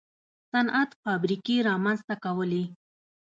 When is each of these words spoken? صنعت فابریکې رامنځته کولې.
صنعت 0.51 0.89
فابریکې 1.03 1.55
رامنځته 1.69 2.15
کولې. 2.23 2.63